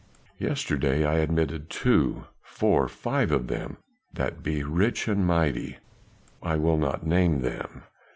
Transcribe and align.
"Yesterday 0.39 1.05
I 1.05 1.19
admitted 1.19 1.69
two 1.69 2.23
four 2.41 2.87
five 2.87 3.31
of 3.31 3.45
them 3.45 3.77
that 4.11 4.41
be 4.41 4.63
rich 4.63 5.07
and 5.07 5.27
mighty 5.27 5.77
I 6.41 6.55
will 6.55 6.77
not 6.79 7.05
name 7.05 7.41
them. 7.41 7.83